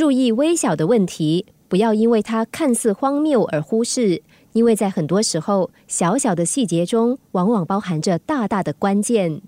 [0.00, 4.22] 注意微小的问题，不要因为它看似荒谬而忽视，
[4.54, 9.42] 因为在很多时候，小小的细节中往往包含着大大的关键。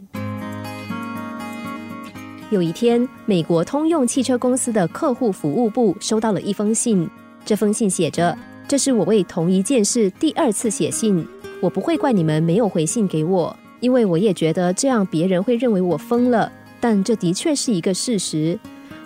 [2.51, 7.09] 有一天，美国通用汽车公司的客户服务部收到了一封信，
[7.47, 8.37] 这封信写着
[8.69, 11.27] ：“这是我为同一件事第二次写信，
[11.63, 16.53] 我不会怪你们没有回信给我，因为我也觉得这样别人会认为我疯了。
[16.79, 18.59] 但这的确是一个事实。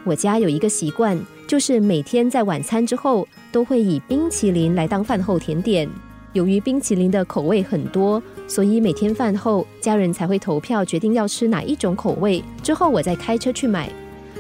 [0.03, 5.89] 我家有一个习惯，就是每天在晚餐之后都会以冰淇淋来当饭后甜点。”
[6.33, 12.45] 由于冰淇淋的口味很多，所以每天饭后家人才会投票决定要吃哪一种口味。
[12.63, 13.91] 之后我再开车去买。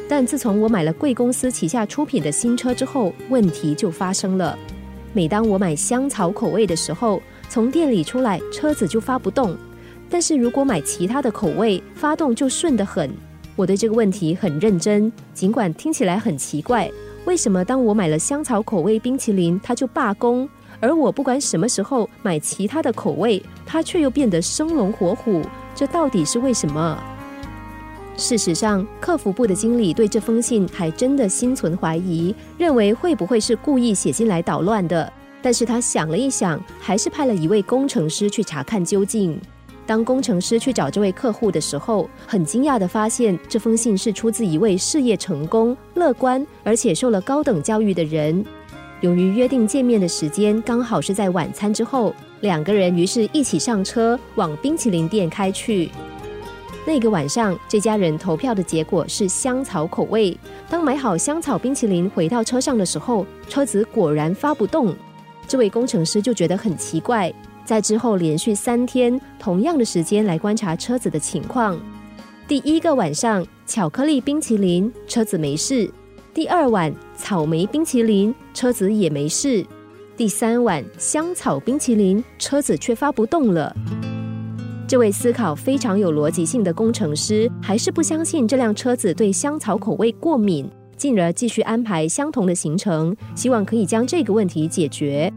[0.09, 4.57] 但自从我买了贵公司旗下出品的新车之后，问题就发生了。
[5.15, 9.57] 每当我买香草口味的时候，从店里出来车子就发不动；
[10.11, 13.11] 但是如果买其他的口味，发动就顺得很。
[13.56, 16.91] 我对这个问题很认真，尽管听起来很奇怪，
[17.24, 20.48] 为什么当我买了香草口味冰淇淋，它就罢工？
[20.79, 25.40] 而我不管什么时候买其他的口味，它却又变得生龙活虎，
[25.74, 27.02] 这到底是为什么？
[28.18, 35.10] 事实上，客服部的经理对这封信还真的心存怀疑，认为会不会是故意写进来捣乱的。
[35.41, 39.38] 但是他想了一想，还是派了一位工程师去查看究竟。
[39.87, 48.45] 当工程师去找这位客户的时候，很惊讶的发现，这封信是出自一位事业成功、乐观，而且受了高等教育的人。
[49.01, 55.90] 由于约定见面的时间刚好是在晚餐之后，两个人于是一起上车往冰淇淋店开去。
[56.87, 60.37] 那个晚上，这家人投票的结果是香草口味。
[60.70, 64.94] 当买好香草冰淇淋回到车上的时候，车子果然发不动。
[65.47, 67.32] 这位工程师就觉得很奇怪，
[67.67, 71.78] 在之后连续三天同样的时间来观察车子的情况。
[72.49, 75.91] 第一个晚上，巧克力冰淇淋车子没事。
[76.33, 79.67] 第二晚草莓冰淇淋，车子也没事；
[80.17, 83.75] 第三晚香草冰淇淋，车子却发不动了。
[84.87, 95.32] 这位思考非常有逻辑性的工程师，还是不相信这辆车子对香草口味过敏，进而继续安排相同的行程，希望可以将这个问题解决。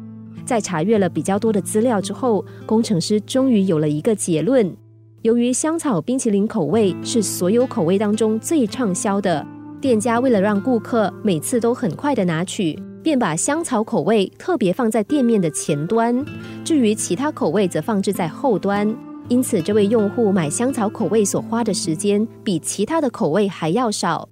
[0.50, 4.76] 在查阅了比较多的资料之后，工程师终于有了一个结论：
[5.22, 9.46] 由于香草冰淇淋口味是所有口味当中最畅销的。
[9.80, 16.26] 店家为了让顾客每次都很快的拿取，便把香草口味特别放在店面的前端，
[16.66, 18.92] 至于其他口味则放置在后端。
[19.28, 24.28] 因此，这位用户买香草口味所花的时间比其他的口味还要少。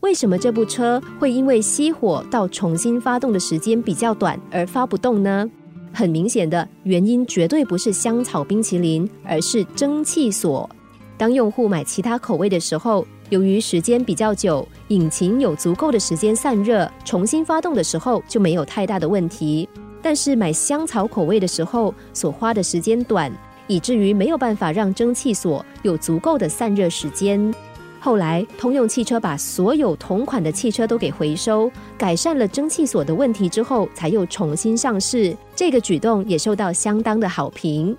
[0.00, 5.50] 为什么这部车会因为熄火到重新发动的时间比较短而发不动呢？
[5.92, 10.68] 很明显的原因绝对不是香草冰淇淋，而是蒸汽锁。
[11.16, 19.68] 当用户买其他口味的时候，由于时间比较久，引擎有足够的时间散热，重新发动的时候就没有太大的问题。
[20.00, 23.32] 但是买香草口味的时候，所花的时间短，
[23.66, 27.52] 以至于没有办法让蒸汽锁有足够的散热时间。
[28.00, 35.36] 后来，通用汽车把所有同款的汽车都给回收，改善了蒸汽锁的问题之后，才又重新上市。
[35.56, 37.96] 这个举动也受到相当的好评。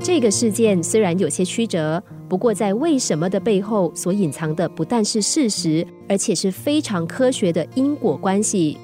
[0.00, 8.76] 这个事件虽然有些曲折，不过在为什么的背后所隐藏的不但是事实，而且是非常科学的因果关系。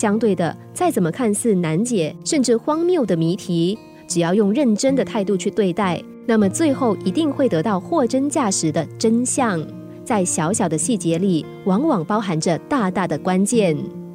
[0.00, 3.78] 相对的，再怎么看似难解甚至荒谬的谜题，
[4.08, 9.64] 只要用认真的态度去对待，那么最后一定会得到货真价实的真相。
[10.04, 14.05] 在小小的细节里，往往包含着大大的关键。